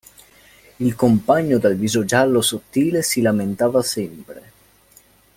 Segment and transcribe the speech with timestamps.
[0.79, 4.41] Il compagno dal viso giallo sottile si lamentava sempre.